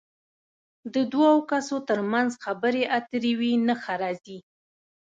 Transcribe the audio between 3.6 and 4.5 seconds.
نښه راځي.